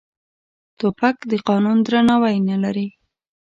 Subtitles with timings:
[0.79, 2.87] توپک د قانون درناوی نه لري.